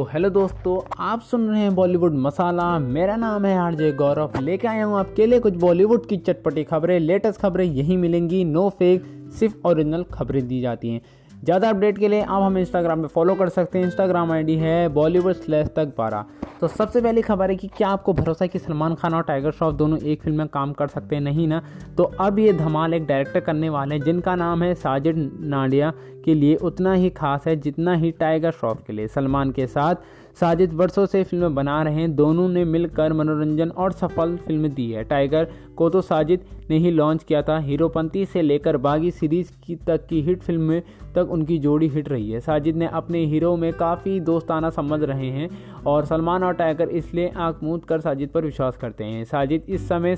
तो 0.00 0.04
हेलो 0.12 0.28
दोस्तों, 0.30 0.76
आप 0.98 1.20
सुन 1.20 1.46
रहे 1.48 1.60
हैं 1.60 1.74
बॉलीवुड 1.74 2.14
मसाला। 2.16 2.78
मेरा 2.78 3.16
नाम 3.16 3.44
है 3.44 3.56
आरजे 3.58 3.90
गौरव। 3.92 4.38
लेके 4.40 4.68
आया 4.68 4.84
हूँ 4.84 4.98
आपके 4.98 5.26
लिए 5.26 5.40
कुछ 5.40 5.56
बॉलीवुड 5.56 6.06
की 6.06 6.16
चटपटी 6.18 6.64
खबरें। 6.64 6.98
लेटेस्ट 7.00 7.40
खबरें 7.40 7.64
यही 7.64 7.96
मिलेंगी। 7.96 8.42
नो 8.44 8.68
फेक 8.78 9.04
सिर्फ़ 9.38 9.66
ओरिजिनल 9.68 10.04
खबरें 10.12 10.46
दी 10.48 10.60
जाती 10.60 10.90
हैं। 10.90 11.00
ज़्यादा 11.44 11.68
अपडेट 11.70 11.98
के 11.98 12.08
लिए 12.08 12.22
आप 12.22 12.42
हमें 12.42 12.60
इंस्टाग्राम 12.60 13.02
पे 13.02 13.08
फॉलो 13.08 13.34
कर 13.34 13.48
सकते 13.48 13.78
हैं। 13.78 13.84
इंस्टाग्राम 13.86 14.32
आईडी 14.32 14.56
है 14.56 14.88
बॉलीवुड 14.90 15.34
स्लैश 15.34 15.68
तक 15.76 15.94
बारह 15.98 16.24
तो 16.60 16.68
सबसे 16.68 17.00
पहली 17.00 17.22
खबर 17.22 17.50
है 17.50 17.56
कि 17.56 17.68
क्या 17.76 17.88
आपको 17.88 18.12
भरोसा 18.12 18.44
है 18.44 18.48
कि 18.48 18.58
सलमान 18.58 18.94
खान 18.94 19.14
और 19.14 19.22
टाइगर 19.22 19.50
श्रॉफ 19.50 19.74
दोनों 19.74 19.98
एक 19.98 20.22
फ़िल्म 20.22 20.38
में 20.38 20.48
काम 20.48 20.72
कर 20.72 20.88
सकते 20.88 21.16
हैं? 21.16 21.22
नहीं 21.22 21.46
ना? 21.48 21.62
तो 21.96 22.04
अब 22.20 22.38
ये 22.38 22.52
धमाल 22.52 22.94
एक 22.94 23.06
डायरेक्टर 23.06 23.40
करने 23.40 23.68
वाले 23.68 23.94
हैं, 23.94 24.02
जिनका 24.02 24.34
नाम 24.36 24.62
है 24.62 24.74
साजिद 24.74 25.30
नाडिया। 25.42 25.92
के 26.24 26.34
लिए 26.34 26.54
उतना 26.56 26.92
ही 26.92 27.10
खास 27.10 27.46
है 27.46 27.56
जितना 27.56 27.94
ही 27.94 28.10
टाइगर 28.10 28.50
श्रॉफ 28.50 28.82
के 28.86 28.92
लिए। 28.92 29.08
सलमान 29.08 29.50
के 29.50 29.66
साथ 29.66 29.94
साजिद 30.40 30.72
वर्षों 30.72 31.04
से 31.06 31.22
फ़िल्में 31.24 31.54
बना 31.54 31.82
रहे 31.82 31.94
हैं। 31.94 32.14
दोनों 32.16 32.48
ने 32.48 32.64
मिलकर 32.64 33.12
मनोरंजन 33.12 33.70
और 33.70 33.92
सफल 33.92 34.36
फ़िल्म 34.36 34.68
दी 34.68 34.90
है। 34.90 35.04
टाइगर 35.04 35.48
को 35.76 35.88
तो 35.90 36.00
साजिद 36.00 36.44
ने 36.70 36.76
ही 36.76 36.90
लॉन्च 36.90 37.24
किया 37.24 37.42
था। 37.42 37.58
हीरोपंती 37.58 38.24
से 38.26 38.42
लेकर 38.42 38.76
बागी 38.76 39.10
सीरीज़ 39.10 39.50
की 39.64 39.76
तक 39.76 40.06
की 40.06 40.20
हिट 40.22 40.42
फ़िल्म 40.42 40.80
तक 41.14 41.28
उनकी 41.30 41.58
जोड़ी 41.58 41.88
हिट 41.88 42.08
रही 42.08 42.30
है। 42.30 42.40
साजिद 42.40 42.76
ने 42.76 42.86
अपने 42.86 43.24
हीरो 43.24 43.56
में 43.56 43.72
काफ़ी 43.72 44.18
दोस्ताना 44.20 44.70
समझ 44.70 45.02
रहे 45.02 45.30
हैं 45.30 45.48
और 45.86 46.04
सलमान 46.04 46.44
और 46.44 46.54
टाइगर 46.54 46.88
इसलिए 46.90 47.32
आँख 47.38 47.62
मूद 47.62 47.84
कर 47.84 48.00
साजिद 48.00 48.28
पर 48.28 48.44
विश्वास 48.44 48.76
करते 48.76 49.04
हैं। 49.04 49.24
साजिद 49.24 49.64
इस 49.68 49.88
समय 49.88 50.16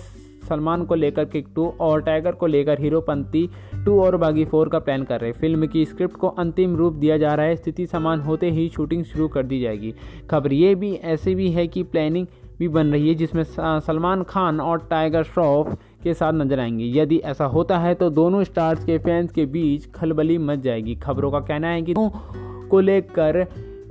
सलमान 0.52 0.84
को 0.84 0.94
लेकर 0.94 1.24
किक 1.26 1.48
टू 1.54 1.66
और 1.80 2.02
टाइगर 2.02 2.32
को 2.32 2.46
लेकर 2.46 2.80
हीरोपंती 2.80 3.48
टू 3.84 4.00
और 4.00 4.16
बागी 4.16 4.44
फोर 4.44 4.68
का 4.68 4.78
प्लान 4.78 5.04
कर 5.04 5.20
रहे 5.20 5.30
हैं। 5.30 5.38
फ़िल्म 5.38 5.66
की 5.66 5.84
स्क्रिप्ट 5.84 6.16
को 6.16 6.28
अंतिम 6.28 6.76
रूप 6.76 6.94
दिया 6.94 7.16
जा 7.18 7.34
रहा 7.34 7.46
है। 7.46 7.56
स्थिति 7.56 7.86
समान 7.86 8.20
होते 8.20 8.50
ही 8.50 8.68
शूटिंग 8.68 9.04
शुरू 9.04 9.28
कर 9.28 9.42
दी 9.42 9.60
जाएगी। 9.60 9.94
खबर 10.30 10.52
ये 10.52 10.74
भी, 10.74 10.92
ऐसे 10.94 11.34
भी 11.34 11.50
है 11.50 11.66
कि 11.66 11.82
प्लानिंग 11.84 12.26
भी 12.58 12.68
बन 12.68 12.86
रही 12.86 13.08
है, 13.08 13.14
जिसमें 13.14 13.42
सलमान 13.46 14.22
खान 14.22 14.60
और 14.60 14.86
टाइगर 14.90 15.22
श्रॉफ 15.24 15.74
के 16.02 16.14
साथ 16.14 16.32
नज़र 16.32 16.60
आएँगे। 16.60 16.86
यदि 16.92 17.16
ऐसा 17.24 17.44
होता 17.46 17.78
है 17.78 17.94
तो 17.94 18.10
दोनों 18.10 18.42
स्टार्स 18.44 18.84
के 18.84 18.98
फैंस 18.98 19.32
के 19.32 19.46
बीच 19.46 19.90
खलबली 19.92 20.38
मच 20.40 20.58
जाएगी। 20.58 20.94
खबरों 20.96 21.30
का 21.30 21.40
कहना 21.40 21.68
है 21.68 21.82
कि 21.82 21.94
को 21.96 22.80
लेकर 22.80 23.46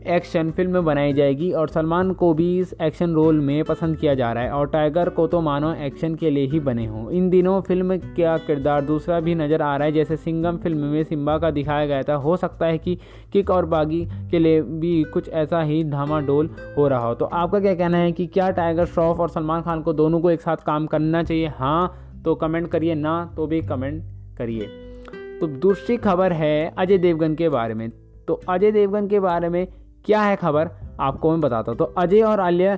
एक्शन 0.08 0.50
फ़िल्म 0.52 0.82
बनाई 0.82 1.14
जाएगी 1.14 1.52
और 1.52 1.70
सलमान 1.70 2.12
को 2.14 2.34
भी 2.34 2.58
इस 2.60 2.74
एक्शन 2.82 3.14
रोल 3.14 3.40
में 3.40 3.64
पसंद 3.64 3.98
किया 3.98 4.14
जा 4.14 4.32
रहा 4.34 4.44
है 4.44 4.52
और 4.52 4.68
टाइगर 4.68 5.10
को 5.10 5.26
तो 5.28 5.42
मानो 5.42 5.74
एक्शन 5.76 6.16
के 6.16 6.30
लिए 6.30 6.48
ही 6.48 6.60
बने 6.60 6.86
हों। 6.86 7.10
इन 7.12 7.30
दिनों 7.30 7.60
फ़िल्म 7.62 7.98
का 7.98 8.38
किरदार 8.38 8.82
दूसरा 8.82 9.20
भी 9.20 9.36
नज़र 9.36 9.62
आ 9.62 9.76
रहा 9.78 9.86
है, 9.86 9.92
जैसे 9.92 10.18
सिंगम 10.18 10.58
फ़िल्म 10.58 10.86
में 10.86 11.04
सिम्बा 11.04 11.38
का 11.38 11.52
दिखाया 11.52 11.86
गया 11.86 12.04
था। 12.04 12.16
हो 12.16 12.38
सकता 12.38 12.66
है 12.66 12.78
कि 12.78 12.98
किक 13.34 13.50
और 13.50 13.66
बागी 13.66 14.06
के 14.32 14.40
लिए 14.40 14.62
भी 14.62 15.04
कुछ 15.04 15.30
ऐसा 15.30 15.62
ही 15.62 15.84
धामाडोल 15.84 16.50
हो 16.78 16.88
रहा 16.88 17.08
हो। 17.08 17.14
तो 17.14 17.26
आपका 17.26 17.60
क्या 17.60 17.74
कहना 17.76 17.98
है 17.98 18.12
कि 18.12 18.28
क्या 18.28 18.50
टाइगर 18.52 18.86
श्रॉफ 18.86 19.20
और 19.20 19.30
सलमान 19.30 19.62
खान 19.62 19.82
को 19.82 19.94
दोनों 19.94 20.20
को 20.20 20.32
एक 20.32 20.42
साथ 20.42 20.66
काम 20.66 20.88
करना 20.88 21.24
चाहिए? 21.24 21.48
हाँ 21.50 22.22
तो 22.26 22.36
कमेंट 22.36 22.68
करिए, 22.68 22.96
ना 22.96 23.34
तो 23.36 23.48
भी 23.48 23.62
कमेंट 23.62 24.04
करिए। 24.38 24.66
तो 25.40 25.48
दूसरी 25.48 25.98
खबर 25.98 26.34
है 26.34 26.74
अजय 26.78 26.98
देवगन 26.98 27.36
के 27.36 27.50
बारे 27.50 27.74
में। 27.74 27.90
तो 28.28 28.34
अजय 28.50 28.72
देवगन 28.72 29.08
के 29.08 29.20
बारे 29.20 29.50
में 29.50 29.66
क्या 30.06 30.22
है 30.22 30.36
खबर? 30.36 30.70
आपको 31.00 31.32
मैं 31.32 31.42
बताता 31.42 31.72
हूँ। 31.72 31.80
तो 31.80 31.86
अजय 31.86 32.22
और 32.22 32.40
आलिया 32.40 32.76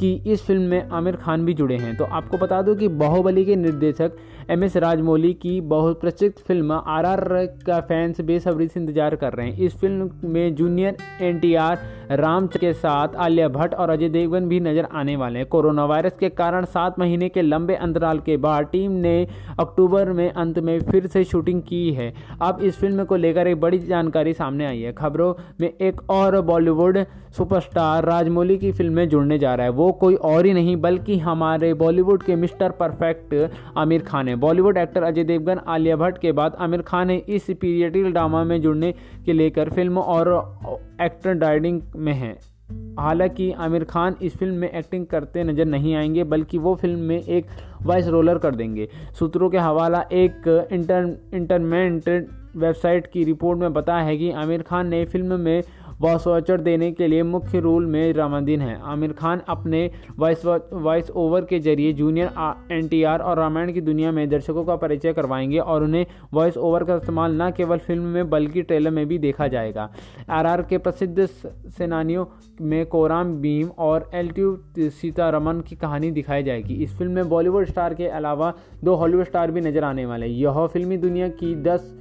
की 0.00 0.22
इस 0.26 0.46
फ़िल्म 0.46 0.62
में 0.62 0.88
आमिर 0.88 1.16
खान 1.16 1.44
भी 1.44 1.54
जुड़े 1.54 1.76
हैं। 1.76 1.96
तो 1.96 2.04
आपको 2.04 2.38
बता 2.38 2.62
दूँ 2.62 2.76
कि 2.76 2.88
बाहुबली 2.88 3.44
के 3.44 3.56
निर्देशक 3.56 4.12
एम 4.50 4.64
एस 4.64 4.76
राजमौली 4.76 5.32
की 5.32 5.60
बहुत 5.70 6.00
प्रसिद्ध 6.00 6.32
फ़िल्म 6.38 6.80
आर 6.86 7.06
आर 7.06 7.20
का 7.66 7.78
फैंस 7.80 8.20
बेसब्री 8.20 8.66
से 8.68 8.80
इंतज़ार 8.80 9.14
कर 9.16 9.32
रहे 9.32 9.48
हैं। 9.48 9.58
इस 9.58 9.76
फ़िल्म 9.80 10.10
में 10.24 10.54
junior 10.54 10.96
N 11.22 11.38
T 11.40 11.54
R 11.56 11.78
Ram 12.12 12.46
के 12.54 12.72
साथ 12.72 13.14
आलिया 13.16 13.48
भट्ट 13.48 13.74
और 13.74 13.90
अजय 13.90 14.08
देवगन 14.08 14.48
भी 14.48 14.58
नज़र 14.60 14.88
आने 14.92 15.14
वाले 15.16 15.38
हैं। 15.38 15.48
कोरोना 15.48 15.84
वायरस 15.84 16.16
के 16.20 16.28
कारण 16.30 16.64
सात 16.66 16.98
महीने 16.98 17.28
के 17.28 17.42
लंबे 17.42 17.74
अंतराल 17.76 18.18
के 18.18 18.36
बाद 18.38 18.66
टीम 18.72 18.92
ने 19.02 19.26
अक्टूबर 19.60 20.12
में 20.12 20.30
अंत 20.30 20.58
में 20.58 20.78
फिर 20.80 21.06
से 21.06 21.24
शूटिंग 21.24 21.62
की 21.62 21.90
है। 21.92 22.12
अब 22.42 22.62
इस 22.62 22.80
फ़िल्म 22.80 23.04
को 23.04 23.16
लेकर 23.16 23.46
एक 23.46 23.60
बड़ी 23.60 23.78
जानकारी 23.78 24.32
सामने 24.32 24.66
आई 24.66 24.80
है। 24.80 24.92
खबरों 24.92 25.32
में 25.60 25.70
एक 25.70 26.00
और 26.10 26.40
बॉलीवुड 26.42 27.04
सुपरस्टार 27.36 28.04
राजमौली 28.04 28.58
की 28.58 28.72
फ़िल्म 28.72 28.92
में 28.92 29.08
जुड़ने 29.08 29.38
जा 29.38 29.54
रहा 29.54 29.66
है। 29.66 29.72
वो 29.72 29.90
कोई 29.92 30.14
और 30.14 30.46
ही 30.46 30.52
नहीं, 30.52 30.76
बल्कि 30.78 31.18
हमारे 31.20 31.72
बॉलीवुड 31.76 32.22
के 32.22 32.36
मिस्टर 32.36 32.70
परफेक्ट 32.80 33.34
आमिर 33.76 34.02
खान 34.02 34.28
है। 34.28 34.38
बॉलीवुड 34.40 34.76
एक्टर 34.76 35.02
अजय 35.02 35.24
देवगन, 35.24 35.58
आलिया 35.66 35.96
भट्ट 35.96 36.18
के 36.18 36.32
बाद 36.32 36.54
आमिर 36.58 36.82
खान 36.82 37.06
ने 37.08 37.16
इस 37.28 37.46
पीरियडिकल 37.50 38.12
ड्रामा 38.12 38.44
में 38.44 38.60
जुड़ने 38.62 38.92
के 39.24 39.32
लेकर 39.32 39.70
फ़िल्म 39.70 39.98
और 39.98 40.28
एक्टर 41.02 41.34
डाइडिंग 41.34 41.80
में 41.96 42.12
हैं। 42.12 42.36
हालाँकि 42.98 43.50
आमिर 43.52 43.84
खान 43.84 44.16
इस 44.22 44.36
फ़िल्म 44.36 44.54
में 44.54 44.70
एक्टिंग 44.70 45.06
करते 45.06 45.44
नज़र 45.44 45.64
नहीं 45.64 45.94
आएँगे, 45.94 46.24
बल्कि 46.24 46.58
वो 46.58 46.74
फ़िल्म 46.74 46.98
में 46.98 47.22
एक 47.22 47.46
वॉइस 47.82 48.08
रोलर 48.08 48.38
कर 48.38 48.54
देंगे। 48.54 48.88
सूत्रों 49.18 49.50
के 49.50 49.58
हवाला, 49.58 50.00
एक 50.12 50.68
इंटर, 50.72 51.16
इंटरमेंट 51.34 52.08
वेबसाइट 52.56 53.06
की 53.06 53.24
रिपोर्ट 53.24 53.58
में 53.58 53.72
बताया 53.72 54.04
है 54.04 54.16
कि 54.18 54.30
आमिर 54.30 54.62
खान 54.62 54.88
ने 54.88 55.04
फ़िल्म 55.04 55.40
में 55.40 55.62
वॉइस 56.00 56.26
वॉचर 56.26 56.60
देने 56.60 56.90
के 56.92 57.06
लिए 57.08 57.22
मुख्य 57.22 57.60
रोल 57.60 57.86
में 57.86 58.12
रामादीन 58.12 58.60
है। 58.60 58.78
आमिर 58.82 59.12
खान 59.12 59.40
अपने 59.48 59.90
वॉइस 60.18 60.44
वॉइस 60.44 61.10
ओवर 61.12 61.44
के 61.44 61.58
ज़रिए 61.60 61.92
जूनियर 61.92 62.30
एनटीआर 62.72 63.20
और 63.20 63.38
रामायण 63.38 63.72
की 63.72 63.80
दुनिया 63.80 64.12
में 64.12 64.28
दर्शकों 64.28 64.64
का 64.64 64.76
परिचय 64.76 65.12
करवाएँगे 65.12 65.58
और 65.58 65.84
उन्हें 65.84 66.06
वॉइस 66.34 66.56
ओवर 66.58 66.84
का 66.84 66.96
इस्तेमाल 66.96 67.40
न 67.42 67.50
केवल 67.50 67.78
फ़िल्म 67.78 68.04
में 68.04 68.30
बल्कि 68.30 68.62
ट्रेलर 68.62 68.90
में 68.90 69.06
भी 69.08 69.18
देखा 69.18 69.48
जाएगा। 69.48 69.88
आर 70.30 70.62
के 70.62 70.78
प्रसिद्ध 70.78 71.26
सेनानियों 71.26 72.24
में 72.60 72.84
कोराम 72.86 73.34
भीम 73.40 73.68
और 73.78 74.10
एल 74.14 74.32
सीतारमन 74.90 75.60
की 75.60 75.76
कहानी 75.76 76.10
दिखाई 76.10 76.42
जाएगी। 76.42 76.74
इस 76.74 76.96
फ़िल्म 76.98 77.12
में 77.12 77.28
बॉलीवुड 77.28 77.66
स्टार 77.66 77.94
के 77.94 78.06
अलावा 78.08 78.52
दो 78.84 78.94
हॉलीवुड 78.94 79.26
स्टार 79.26 79.50
भी 79.50 79.60
नज़र 79.60 79.84
आने 79.84 80.06
वाले 80.06 80.26
यह 80.26 80.66
फिल्मी 80.66 80.96
दुनिया 80.98 81.28
की 81.30 81.54
दस 81.62 81.94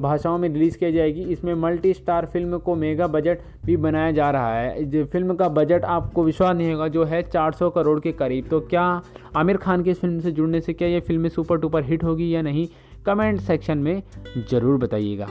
भाषाओं 0.00 0.38
में 0.38 0.48
रिलीज़ 0.48 0.76
किया 0.78 0.90
जाएगी। 0.90 1.22
इसमें 1.22 1.52
मल्टी 1.54 1.92
स्टार 1.94 2.26
फ़िल्म 2.26 2.58
को 2.58 2.74
मेगा 2.74 3.06
बजट 3.06 3.40
भी 3.64 3.76
बनाया 3.76 4.10
जा 4.12 4.30
रहा 4.30 4.54
है। 4.54 5.04
फ़िल्म 5.04 5.34
का 5.34 5.48
बजट 5.50 5.84
आपको 5.84 6.24
विश्वास 6.24 6.56
नहीं 6.56 6.72
होगा, 6.72 6.88
जो 6.88 7.04
है 7.04 7.22
400 7.22 7.70
करोड़ 7.70 7.98
के 8.00 8.12
करीब। 8.12 8.48
तो 8.48 8.60
क्या 8.62 9.02
आमिर 9.36 9.56
खान 9.56 9.82
की 9.82 9.90
इस 9.90 10.00
फ़िल्म 10.00 10.20
से 10.20 10.32
जुड़ने 10.32 10.60
से 10.60 10.72
क्या 10.72 10.88
ये 10.88 11.00
फ़िल्म 11.00 11.28
सुपर 11.28 11.58
टूपर 11.58 11.84
हिट 11.84 12.04
होगी 12.04 12.34
या 12.34 12.42
नहीं? 12.42 12.68
कमेंट 13.06 13.40
सेक्शन 13.40 13.78
में 13.78 14.02
ज़रूर 14.50 14.78
बताइएगा। 14.78 15.26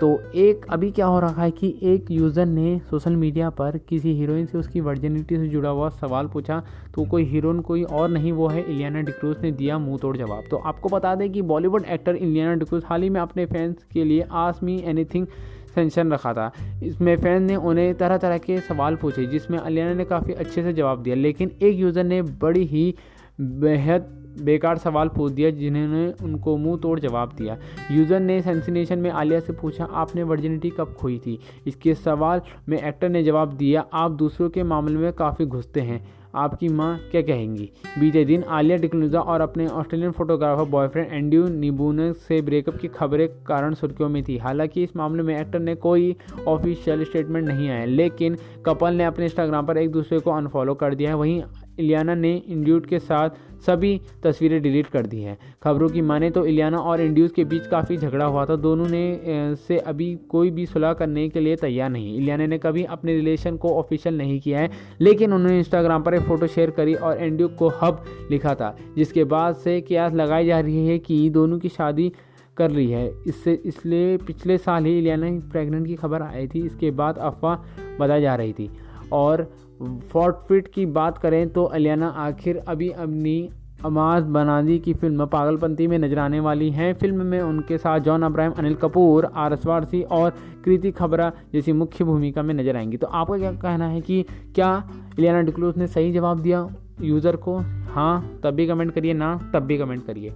तो 0.00 0.08
एक, 0.36 0.66
अभी 0.70 0.90
क्या 0.90 1.06
हो 1.06 1.18
रहा 1.20 1.42
है 1.42 1.50
कि 1.50 1.68
एक 1.84 2.10
यूज़र 2.10 2.46
ने 2.46 2.78
सोशल 2.90 3.16
मीडिया 3.16 3.48
पर 3.50 3.78
किसी 3.88 4.12
हीरोइन 4.14 4.44
से 4.46 4.58
उसकी 4.58 4.80
वर्जिनिटी 4.80 5.36
से 5.36 5.48
जुड़ा 5.48 5.68
हुआ 5.68 5.88
सवाल 5.90 6.26
पूछा 6.26 6.62
तो 6.94 7.04
कोई 7.04 7.24
हीरोइन 7.24 7.60
कोई 7.60 7.82
और 7.82 8.08
नहीं, 8.08 8.32
वो 8.32 8.48
है 8.48 8.62
इलियाना 8.62 9.00
डिक्रूज 9.02 9.36
ने 9.42 9.50
दिया 9.52 9.78
मुँह 9.78 9.98
तोड़ 9.98 10.16
जवाब। 10.16 10.44
तो 10.50 10.56
आपको 10.56 10.88
बता 10.88 11.14
दें 11.14 11.30
कि 11.32 11.42
बॉलीवुड 11.44 11.84
एक्टर 11.86 12.16
इलियाना 12.16 12.54
डिक्रूज 12.54 12.82
हाल 12.86 13.02
ही 13.02 13.10
में 13.10 13.20
अपने 13.20 13.46
फैंस 13.46 13.76
के 13.92 14.04
लिए 14.04 14.26
आस 14.32 14.60
मी 14.62 14.78
एनीथिंग 14.84 15.26
सेंशन 15.74 16.12
रखा 16.12 16.32
था। 16.34 16.50
इसमें 16.82 17.16
फ़ैन 17.16 17.42
ने 17.42 17.56
उन्हें 17.56 17.94
तरह 17.94 18.16
तरह 18.18 18.38
के 18.38 18.60
सवाल 18.60 18.96
पूछे, 18.96 19.26
जिसमें 19.26 19.58
अलियाना 19.58 19.94
ने 19.94 20.04
काफ़ी 20.04 20.32
अच्छे 20.34 20.62
से 20.62 20.72
जवाब 20.72 21.02
दिया। 21.02 21.16
लेकिन 21.16 21.50
एक 21.62 21.78
यूज़र 21.78 22.04
ने 22.04 22.22
बड़ी 22.22 22.64
ही 22.66 22.94
बेहद 23.40 24.14
बेकार 24.40 24.78
सवाल 24.78 25.08
पूछ 25.08 25.32
दिया, 25.32 25.50
जिन्होंने 25.50 26.12
उनको 26.24 26.56
मुँह 26.56 26.78
तोड़ 26.78 26.98
जवाब 27.00 27.32
दिया। 27.38 27.58
यूज़र 27.90 28.20
ने 28.20 28.40
सेंसिनेशन 28.42 28.98
में 28.98 29.10
आलिया 29.10 29.40
से 29.40 29.52
पूछा, 29.52 29.84
आपने 29.84 30.22
वर्जिनिटी 30.22 30.70
कब 30.70 30.94
खोई 30.98 31.18
थी? 31.18 31.38
इसके 31.66 31.94
सवाल 31.94 32.40
में 32.68 32.78
एक्टर 32.78 33.08
ने 33.08 33.22
जवाब 33.22 33.52
दिया, 33.52 33.84
आप 33.92 34.10
दूसरों 34.10 34.50
के 34.50 34.62
मामले 34.62 34.96
में 34.96 35.12
काफ़ी 35.12 35.46
घुसते 35.46 35.80
हैं। 35.80 36.06
आपकी 36.34 36.68
माँ 36.68 36.98
क्या 37.10 37.20
कहेंगी? 37.22 37.70
बीते 37.98 38.24
दिन 38.24 38.42
आलिया 38.42 38.76
डिक्लूजा 38.76 39.20
और 39.20 39.40
अपने 39.40 39.66
Australian 39.66 40.10
photographer 40.10 40.64
boyfriend 40.64 41.12
Andrew 41.12 41.46
Neebone 41.48 42.12
से 42.12 42.40
ब्रेकअप 42.42 42.76
की 42.76 42.88
खबरें 42.88 43.28
कारण 43.44 43.74
सुर्खियों 43.74 44.08
में 44.08 44.22
थी। 44.24 44.36
हालाँकि 44.36 44.82
इस 44.82 44.96
मामले 44.96 45.22
में 45.22 45.40
एक्टर 45.40 45.58
ने 45.58 45.74
कोई 45.74 46.14
ऑफिशियल 46.48 47.04
स्टेटमेंट 47.04 47.46
नहीं 47.48 47.68
आया, 47.70 47.84
लेकिन 47.84 48.36
कपल 48.66 48.94
ने 48.94 49.04
अपने 49.04 49.24
इंस्टाग्राम 49.24 49.66
पर 49.66 49.78
एक 49.78 49.90
दूसरे 49.90 50.18
को 50.18 50.30
अनफॉलो 50.30 50.74
कर 50.74 50.94
दिया 50.94 51.10
है। 51.10 51.16
वहीं 51.16 51.42
इलियाना 51.78 52.14
ने 52.14 52.34
इंड्यूट 52.36 52.86
के 52.86 52.98
साथ 52.98 53.46
सभी 53.66 54.00
तस्वीरें 54.22 54.60
डिलीट 54.62 54.86
कर 54.86 55.06
दी 55.06 55.20
हैं। 55.20 55.36
खबरों 55.62 55.88
की 55.88 56.00
माने 56.02 56.30
तो 56.30 56.44
इलियाना 56.46 56.78
और 56.80 57.00
इंड्यूस 57.00 57.30
के 57.32 57.44
बीच 57.44 57.66
काफ़ी 57.66 57.96
झगड़ा 57.96 58.24
हुआ 58.24 58.44
था। 58.46 58.56
दोनों 58.58 58.86
ने 58.88 59.54
से 59.58 59.78
अभी 59.78 60.14
कोई 60.28 60.50
भी 60.50 60.66
सुलह 60.66 60.92
करने 60.92 61.28
के 61.28 61.40
लिए 61.40 61.56
तैयार 61.56 61.90
नहीं। 61.90 62.16
इलियाना 62.16 62.46
ने 62.46 62.58
कभी 62.58 62.84
अपने 62.86 63.14
रिलेशन 63.16 63.56
को 63.56 63.74
ऑफिशियल 63.78 64.16
नहीं 64.18 64.38
किया 64.40 64.60
है, 64.60 64.70
लेकिन 65.00 65.32
उन्होंने 65.32 65.58
इंस्टाग्राम 65.58 66.02
पर 66.02 66.14
एक 66.14 66.22
फ़ोटो 66.22 66.46
शेयर 66.46 66.70
करी 66.70 66.94
और 66.94 67.18
एंड्यूक 67.18 67.54
को 67.58 67.68
हब 67.82 68.04
लिखा 68.30 68.54
था, 68.54 68.76
जिसके 68.96 69.24
बाद 69.26 69.54
से 69.56 69.80
क्यास 69.80 70.14
लगाई 70.14 70.46
जा 70.46 70.60
रही 70.60 70.86
है 70.86 70.98
कि 70.98 71.28
दोनों 71.30 71.58
की 71.58 71.68
शादी 71.68 72.12
कर 72.56 72.70
ली 72.70 72.86
है। 72.86 73.06
इससे, 73.26 73.52
इसलिए 73.64 74.16
पिछले 74.18 74.58
साल 74.58 74.84
ही 74.84 74.98
इलियाना 74.98 75.26
प्रेग्नेंट 75.50 75.86
की 75.86 75.94
खबर 75.96 76.22
आई 76.22 76.46
थी। 76.46 76.64
इसके 76.66 76.90
बाद 76.92 77.18
अफवाह 77.18 77.56
बताई 77.98 78.20
जा 78.20 78.34
रही 78.34 78.52
थी 78.52 78.70
और 79.12 79.50
फोर्ट 79.80 80.36
फिट 80.48 80.68
की 80.68 80.86
बात 80.88 81.18
करें 81.18 81.48
तो 81.48 81.64
अलियाना 81.64 82.08
आखिर 82.18 82.62
अभी 82.68 82.90
अपनी 82.90 83.48
अमाज 83.84 84.22
बनादी 84.26 84.78
की 84.78 84.92
फ़िल्म 84.94 85.26
पागलपंती 85.26 85.86
में 85.86 85.98
नज़र 85.98 86.18
आने 86.18 86.40
वाली 86.40 86.70
हैं। 86.70 86.92
फ़िल्म 86.94 87.26
में 87.26 87.40
उनके 87.40 87.78
साथ 87.78 88.00
John 88.00 88.22
Abraham, 88.22 88.52
Anil 88.52 88.74
Kapoor, 88.74 89.24
R 89.26 89.52
S 89.52 89.66
Warsi 89.66 90.02
और 90.02 90.30
कृति 90.64 90.90
खबरा 90.90 91.30
जैसी 91.52 91.72
मुख्य 91.74 92.04
भूमिका 92.04 92.42
में 92.42 92.54
नज़र 92.54 92.76
आएँगी। 92.76 92.96
तो 92.96 93.06
आपका 93.06 93.38
क्या 93.38 93.52
कहना 93.52 93.88
है 93.88 94.00
कि 94.00 94.24
क्या 94.54 94.72
इलियाना 95.18 95.40
डिक्लूस 95.42 95.76
ने 95.76 95.86
सही 95.86 96.12
जवाब 96.12 96.40
दिया 96.40 96.68
यूज़र 97.02 97.36
को? 97.36 97.56
हाँ 97.88 98.40
तब 98.44 98.54
भी 98.54 98.66
कमेंट 98.66 98.92
करिए, 98.92 99.12
ना, 99.14 99.50
तब 99.54 99.62
भी 99.62 99.78
कमेंट 99.78 100.06
करिए। 100.06 100.32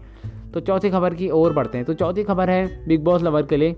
तो 0.54 0.60
चौथी 0.60 0.90
खबर 0.90 1.14
की 1.14 1.28
ओर 1.30 1.52
बढ़ते 1.52 1.78
हैं। 1.78 1.86
तो 1.86 1.94
चौथी 1.94 2.22
खबर 2.24 2.50
है 2.50 2.86
बिग 2.88 3.04
बॉस 3.04 3.22
लवर 3.22 3.42
के 3.42 3.56
लिए। 3.56 3.76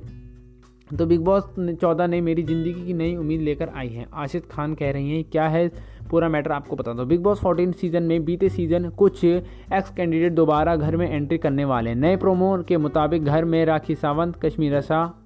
तो 0.99 1.07
बिग 1.07 1.21
बॉस 1.21 1.45
चौदह 1.81 2.07
ने 2.07 2.21
मेरी 2.21 2.43
ज़िंदगी 2.43 2.73
की 2.87 2.93
नई 2.95 3.15
उम्मीद 3.17 3.41
लेकर 3.41 3.69
आई 3.69 3.89
है। 3.89 4.07
आशिद 4.15 4.43
खान 4.51 4.75
कह 4.75 4.91
रही 4.91 5.11
हैं, 5.11 5.25
क्या 5.25 5.49
है 5.49 5.71
पूरा 6.11 6.29
मैटर 6.29 6.53
आपको 6.53 6.77
बता 6.77 6.93
दो 6.93 7.05
बिग 7.05 7.21
बॉस 7.23 7.41
14 7.41 7.73
सीज़न 7.73 8.03
में 8.03 8.25
बीते 8.25 8.49
सीज़न 8.49 8.89
कुछ 8.91 9.25
एक्स 9.25 9.91
कैंडिडेट 9.91 10.33
दोबारा 10.33 10.75
घर 10.77 10.97
में 10.97 11.11
एंट्री 11.11 11.39
करने 11.39 11.65
वाले 11.65 11.95
नए 11.95 12.17
प्रोमो 12.17 12.57
के 12.69 12.77
मुताबिक 12.77 13.25
घर 13.25 13.45
में 13.45 13.65
राखी 13.65 13.95
सावंत, 13.95 14.37
कश्मीर 14.45 14.81
शाह 14.81 15.23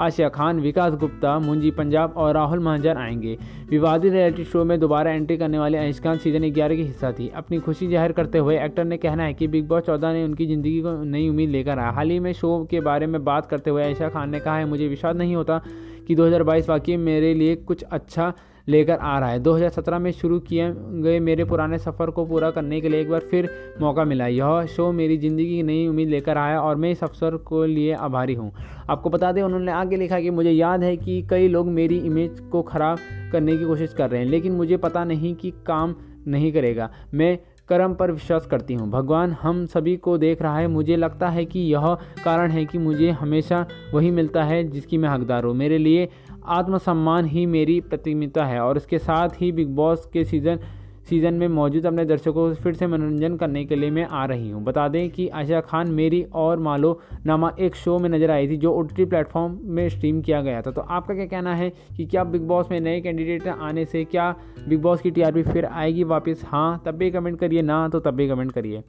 आशिया 0.00 0.28
खान, 0.28 0.60
विकास 0.60 0.94
गुप्ता, 0.94 1.38
मुंजी 1.38 1.70
पंजाब 1.70 2.14
और 2.16 2.34
राहुल 2.34 2.58
महाजन 2.58 2.96
आएँगे। 2.96 3.36
विवादित 3.70 4.12
रियलिटी 4.12 4.44
शो 4.44 4.64
में 4.64 4.78
दोबारा 4.80 5.10
एंट्री 5.10 5.36
करने 5.36 5.58
वाले 5.58 5.78
अंशकान 5.78 6.18
सीज़न 6.18 6.50
ग्यारह 6.50 6.76
की 6.76 6.82
हिस्सा 6.82 7.12
थी। 7.12 7.28
अपनी 7.36 7.58
खुशी 7.58 7.86
ज़ाहिर 7.88 8.12
करते 8.12 8.38
हुए 8.38 8.58
एक्टर 8.64 8.84
ने 8.84 8.96
कहना 8.96 9.24
है 9.24 9.34
कि 9.34 9.48
बिग 9.48 9.68
बॉस 9.68 9.82
चौदह 9.82 10.12
ने 10.12 10.24
उनकी 10.24 10.46
ज़िंदगी 10.46 10.80
को 10.80 10.92
नई 11.04 11.28
उम्मीद 11.28 11.50
लेकर 11.50 11.78
आया। 11.78 11.90
हाल 11.90 12.10
ही 12.10 12.18
में 12.20 12.32
शो 12.32 12.66
के 12.70 12.80
बारे 12.80 13.06
में 13.06 13.22
बात 13.24 13.46
करते 13.46 13.70
हुए 13.70 13.82
आयशा 13.84 14.08
खान 14.08 14.30
ने 14.30 14.40
कहा 14.40 14.56
है, 14.56 14.66
मुझे 14.66 14.88
विश्वास 14.88 15.16
नहीं 15.16 15.34
होता 15.36 15.60
कि 16.06 16.14
2022 16.14 16.68
वाकई 16.68 16.96
मेरे 16.98 17.32
लिए 17.34 17.56
कुछ 17.56 17.82
अच्छा 17.82 18.32
लेकर 18.68 18.94
आ 18.94 19.18
रहा 19.18 19.30
है। 19.30 19.38
2017 19.38 19.98
में 19.98 20.10
शुरू 20.12 20.38
किए 20.40 20.70
गए 21.02 21.18
मेरे 21.20 21.44
पुराने 21.44 21.78
सफ़र 21.78 22.10
को 22.10 22.24
पूरा 22.26 22.50
करने 22.50 22.80
के 22.80 22.88
लिए 22.88 23.00
एक 23.00 23.10
बार 23.10 23.20
फिर 23.20 23.48
मौका 23.80 24.04
मिला। 24.04 24.26
यह 24.26 24.64
शो 24.66 24.90
मेरी 24.92 25.16
ज़िंदगी 25.18 25.46
की 25.46 25.62
नई 25.62 25.86
उम्मीद 25.86 26.08
लेकर 26.08 26.38
आया 26.38 26.60
और 26.60 26.76
मैं 26.76 26.90
इस 26.90 27.04
अवसर 27.04 27.36
को 27.38 27.64
लिए 27.64 27.92
आभारी 27.94 28.34
हूँ। 28.34 28.52
आपको 28.90 29.10
बता 29.10 29.32
दें, 29.32 29.42
उन्होंने 29.42 29.72
आगे 29.72 29.96
लिखा 29.96 30.20
कि 30.20 30.30
मुझे 30.30 30.50
याद 30.50 30.82
है 30.82 30.96
कि 30.96 31.22
कई 31.30 31.48
लोग 31.48 31.68
मेरी 31.68 31.98
इमेज 31.98 32.40
को 32.52 32.62
ख़राब 32.62 32.98
करने 33.32 33.56
की 33.56 33.64
कोशिश 33.64 33.94
कर 33.94 34.10
रहे 34.10 34.20
हैं, 34.20 34.28
लेकिन 34.28 34.52
मुझे 34.52 34.76
पता 34.78 35.04
नहीं 35.04 35.34
कि 35.34 35.50
काम 35.66 35.94
नहीं 36.28 36.52
करेगा। 36.52 36.90
मैं 37.14 37.38
कर्म 37.68 37.94
पर 37.94 38.10
विश्वास 38.10 38.46
करती 38.46 38.74
हूँ। 38.74 38.88
भगवान, 38.90 39.36
हम 39.42 39.64
सभी 39.66 39.96
को 39.96 40.16
देख 40.18 40.42
रहा 40.42 40.58
है, 40.58 40.66
मुझे 40.66 40.96
लगता 40.96 41.28
है 41.28 41.44
कि 41.44 41.60
यह 41.72 41.94
कारण 42.24 42.50
है 42.50 42.64
कि 42.64 42.78
मुझे 42.78 43.10
हमेशा 43.10 43.66
वही 43.94 44.10
मिलता 44.10 44.44
है 44.44 44.62
जिसकी 44.64 44.98
मैं 44.98 45.08
हकदार 45.08 45.44
हूँ। 45.44 45.54
मेरे 45.54 45.78
लिए 45.78 46.08
आत्मसम्मान 46.46 47.24
ही 47.24 47.44
मेरी 47.46 47.80
प्रतिमिता 47.80 48.44
है 48.44 48.60
और 48.60 48.76
इसके 48.76 48.98
साथ 48.98 49.40
ही 49.40 49.50
बिग 49.52 49.74
बॉस 49.76 50.08
के 50.12 50.24
सीज़न 50.24 50.58
सीज़न 51.08 51.34
में 51.34 51.46
मौजूद 51.48 51.86
अपने 51.86 52.04
दर्शकों 52.04 52.32
को 52.34 52.54
फिर 52.54 52.74
से 52.74 52.86
मनोरंजन 52.86 53.36
करने 53.36 53.64
के 53.64 53.76
लिए 53.76 53.90
मैं 53.90 54.04
आ 54.04 54.24
रही 54.26 54.50
हूँ। 54.50 54.62
बता 54.64 54.86
दें 54.88 55.08
कि 55.10 55.28
आशा 55.30 55.60
खान, 55.60 55.88
मेरी 55.90 56.22
और 56.34 56.58
मालो 56.58 57.00
नामा 57.26 57.52
एक 57.58 57.76
शो 57.76 57.98
में 57.98 58.08
नज़र 58.10 58.30
आई 58.30 58.48
थी 58.48 58.56
जो 58.56 58.72
ओ 58.72 58.82
टी 58.88 59.04
प्लेटफॉर्म 59.04 59.58
में 59.64 59.88
स्ट्रीम 59.88 60.20
किया 60.22 60.40
गया 60.42 60.62
था। 60.62 60.70
तो 60.70 60.80
आपका 60.80 61.14
क्या 61.14 61.26
कहना 61.26 61.54
है 61.54 61.70
कि 61.96 62.06
क्या 62.06 62.24
बिग 62.26 62.42
बॉस 62.48 62.70
में 62.70 62.80
नए 62.80 63.00
कैंडिडेट 63.00 63.46
आने 63.48 63.84
से 63.84 64.04
क्या 64.06 64.34
बिग 64.68 64.82
बॉस 64.82 65.00
की 65.00 65.10
टीआरपी 65.10 65.42
फिर 65.42 65.64
आएगी 65.64 66.04
वापस? 66.06 66.42
हाँ 66.46 66.82
तब 66.86 66.94
भी 66.94 67.10
कमेंट 67.10 67.38
करिए, 67.38 67.62
ना 67.62 67.88
तो 67.88 68.00
तब 68.00 68.14
भी 68.14 68.28
कमेंट 68.28 68.52
करिए। 68.52 68.82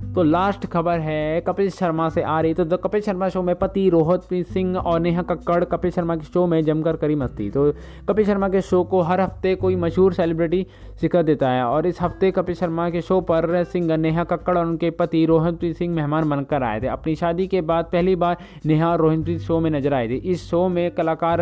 तो 0.00 0.22
लास्ट 0.22 0.64
खबर 0.66 1.00
है, 1.00 1.40
कपिल 1.40 1.68
शर्मा 1.70 2.08
से 2.08 2.22
आ 2.22 2.40
रही। 2.40 2.54
तो 2.54 2.64
द 2.64 2.78
कपिल 2.84 3.00
शर्मा 3.00 3.28
शो 3.28 3.42
में 3.42 3.54
पति 3.56 3.88
रोहित 3.90 4.46
सिंह 4.46 4.76
और 4.76 5.00
नेहा 5.00 5.22
कक्कड़ 5.22 5.64
कपिल 5.64 5.90
शर्मा 5.90 6.16
के 6.16 6.24
शो 6.24 6.46
में 6.46 6.62
जमकर 6.64 6.96
करी 6.96 7.14
मस्ती। 7.14 7.48
तो 7.50 7.70
कपिल 8.08 8.26
शर्मा 8.26 8.48
के 8.48 8.60
शो 8.60 8.82
को 8.84 9.00
हर 9.00 9.20
हफ़्ते 9.20 9.54
कोई 9.54 9.76
मशहूर 9.76 10.12
सेलिब्रिटी 10.14 10.66
शिखर 11.00 11.22
देता 11.22 11.50
है 11.50 11.64
और 11.64 11.86
इस 11.86 12.00
हफ़्ते 12.02 12.30
कपिल 12.30 12.54
शर्मा 12.54 12.88
के 12.90 13.00
शो 13.00 13.20
पर 13.20 13.62
सिंगर 13.64 13.98
नेहा 13.98 14.24
कक्कड़ 14.24 14.56
और 14.58 14.66
उनके 14.66 14.90
पति 14.92 15.24
रोहितप्रीत 15.26 15.76
सिंह 15.76 15.94
मेहमान 15.94 16.28
बनकर 16.30 16.62
आए 16.62 16.80
थे। 16.80 16.86
अपनी 16.88 17.14
शादी 17.14 17.46
के 17.46 17.60
बाद 17.62 17.88
पहली 17.92 18.16
बार 18.16 18.36
नेहा 18.66 18.90
और 18.90 19.00
रोहितप्रीत 19.00 19.40
शो 19.40 19.60
में 19.60 19.70
नज़र 19.70 19.94
आए 19.94 20.08
थे। 20.08 20.16
इस 20.16 20.48
शो 20.50 20.66
में 20.68 20.90
कलाकार 20.90 21.40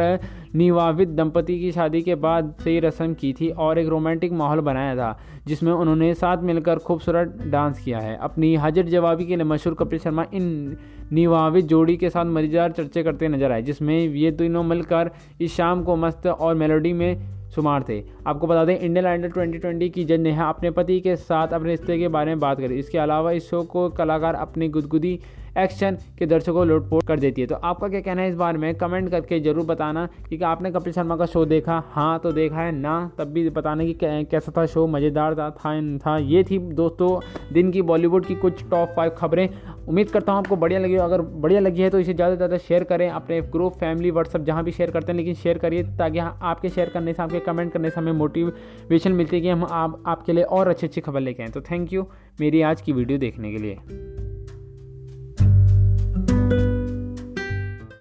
निवावित 0.54 1.08
दंपति 1.08 1.58
की 1.60 1.72
शादी 1.72 2.00
के 2.02 2.14
बाद 2.16 2.54
से 2.64 2.78
रस्म 2.80 3.14
की 3.14 3.32
थी 3.32 3.48
और 3.50 3.78
एक 3.78 3.88
रोमांटिक 3.88 4.32
माहौल 4.32 4.60
बनाया 4.60 4.94
था, 4.96 5.18
जिसमें 5.46 5.72
उन्होंने 5.72 6.12
साथ 6.14 6.42
मिलकर 6.42 6.78
खूबसूरत 6.78 7.36
डांस 7.46 7.78
किया 7.80 7.98
है। 7.98 8.16
अपनी 8.18 8.47
हाजिर 8.56 8.86
जवाबी 8.88 9.24
के 9.26 9.36
लिए 9.36 9.44
मशहूर 9.44 9.74
कपिल 9.74 9.98
शर्मा 9.98 10.24
इन 10.34 10.76
निवावित 11.12 11.64
जोड़ी 11.66 11.96
के 11.96 12.10
साथ 12.10 12.24
मज़ेदार 12.26 12.72
चर्चे 12.72 13.02
करते 13.02 13.28
नज़र 13.28 13.52
आए, 13.52 13.62
जिसमें 13.62 13.98
ये 13.98 14.30
तीनों 14.32 14.62
मिलकर 14.64 15.10
इस 15.40 15.56
शाम 15.56 15.82
को 15.82 15.96
मस्त 15.96 16.26
और 16.28 16.54
मेलोडी 16.54 16.92
में 16.92 17.36
शुमार 17.50 17.84
थे। 17.88 18.02
आपको 18.26 18.46
बता 18.46 18.64
दें, 18.64 18.78
इंडियन 18.78 19.06
आइडल 19.06 19.30
2020 19.30 19.88
की 19.90 20.04
जज 20.04 20.20
नेहा 20.20 20.48
अपने 20.48 20.70
पति 20.70 20.98
के 21.00 21.16
साथ 21.16 21.52
अपने 21.54 21.70
रिश्ते 21.70 21.98
के 21.98 22.08
बारे 22.08 22.30
में 22.30 22.40
बात 22.40 22.60
करी। 22.60 22.78
इसके 22.78 22.98
अलावा 22.98 23.30
इस 23.32 23.48
शो 23.50 23.62
को 23.64 23.88
कलाकार 23.90 24.34
अपनी 24.36 24.68
गुदगुदी 24.68 25.18
एक्शन 25.58 25.96
के 26.18 26.26
दर्शकों 26.26 26.54
को 26.54 26.64
लुटपोट 26.64 27.06
कर 27.06 27.18
देती 27.18 27.40
है। 27.40 27.46
तो 27.46 27.54
आपका 27.56 27.88
क्या 27.88 28.00
कहना 28.00 28.22
है 28.22 28.28
इस 28.30 28.34
बारे 28.36 28.58
में? 28.58 28.74
कमेंट 28.76 29.10
करके 29.10 29.40
ज़रूर 29.40 29.66
बताना 29.66 30.06
कि 30.28 30.40
आपने 30.44 30.70
कपिल 30.70 30.92
शर्मा 30.92 31.16
का 31.16 31.26
शो 31.26 31.44
देखा। 31.46 31.82
हाँ 31.88 32.18
तो 32.18 32.32
देखा 32.32 32.60
है 32.60 32.72
ना, 32.72 33.10
तब 33.18 33.28
भी 33.28 33.48
बताना 33.50 33.84
कि 33.84 33.96
कैसा 34.02 34.52
था 34.56 34.66
शो 34.66 34.86
मज़ेदार 34.88 35.34
था 35.34 35.50
था 35.52 35.80
था। 35.98 36.16
ये 36.18 36.44
थी 36.44 36.58
दोस्तों, 36.58 37.18
दिन 37.52 37.70
की 37.72 37.82
बॉलीवुड 37.84 38.26
की 38.26 38.34
कुछ 38.36 38.68
टॉप 38.70 38.92
फाइव 38.96 39.10
खबरें। 39.18 39.48
उम्मीद 39.88 40.10
करता 40.10 40.32
हूँ 40.32 40.38
आपको 40.38 40.56
बढ़िया 40.56 40.80
लगी 40.80 40.96
अगर 40.98 41.20
बढ़िया 41.22 41.60
लगी 41.60 41.82
है 41.82 41.90
तो 41.90 41.98
इसे 41.98 42.14
ज़्यादा 42.14 42.34
से 42.34 42.36
ज़्यादा 42.36 42.58
शेयर 42.58 42.84
करें 42.84 43.08
अपने 43.10 43.40
ग्रुप 43.42 43.74
फैमिली 43.74 44.10
व्हाट्सअप 44.10 44.42
जहाँ 44.42 44.64
भी 44.64 44.72
शेयर 44.72 44.90
करते 44.90 45.12
हैं, 45.12 45.16
लेकिन 45.16 45.34
शेयर 45.34 45.58
करिए, 45.58 45.82
ताकि 45.98 46.18
आपके 46.18 46.68
शेयर 46.68 46.88
करने 46.88 47.12
से, 47.12 47.22
आपके 47.22 47.40
कमेंट 47.40 47.72
करने 47.72 47.90
से 47.90 48.00
हमें 48.00 48.12
मोटिवेशन 48.14 49.12
मिलती 49.12 49.36
है 49.36 49.42
कि 49.42 49.48
हम 49.48 49.64
आप, 49.64 50.02
आपके 50.06 50.32
लिए 50.32 50.44
और 50.44 50.68
अच्छी 50.68 50.86
अच्छी 50.86 51.00
खबर 51.00 51.20
लेके 51.20 51.42
आएँ। 51.42 51.52
तो 51.52 51.60
थैंक 51.62 51.92
यू 51.92 52.06
मेरी 52.40 52.62
आज 52.62 52.80
की 52.80 52.92
वीडियो 52.92 53.18
देखने 53.18 53.52
के 53.52 53.58
लिए। 53.58 54.27